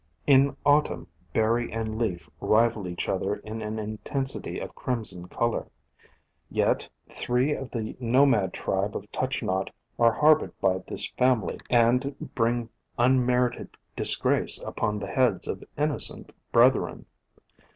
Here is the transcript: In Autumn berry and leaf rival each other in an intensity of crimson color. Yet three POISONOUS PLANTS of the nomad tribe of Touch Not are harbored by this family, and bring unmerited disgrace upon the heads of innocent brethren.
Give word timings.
In 0.25 0.57
Autumn 0.65 1.05
berry 1.31 1.71
and 1.71 1.99
leaf 1.99 2.27
rival 2.39 2.87
each 2.87 3.07
other 3.07 3.35
in 3.35 3.61
an 3.61 3.77
intensity 3.77 4.57
of 4.57 4.73
crimson 4.73 5.27
color. 5.27 5.67
Yet 6.49 6.89
three 7.07 7.49
POISONOUS 7.53 7.69
PLANTS 7.69 7.75
of 7.75 7.85
the 7.85 7.97
nomad 8.03 8.51
tribe 8.51 8.95
of 8.97 9.11
Touch 9.11 9.43
Not 9.43 9.69
are 9.99 10.13
harbored 10.13 10.59
by 10.59 10.79
this 10.79 11.11
family, 11.11 11.59
and 11.69 12.15
bring 12.33 12.69
unmerited 12.97 13.69
disgrace 13.95 14.59
upon 14.61 14.97
the 14.97 15.07
heads 15.11 15.47
of 15.47 15.63
innocent 15.77 16.31
brethren. 16.51 17.05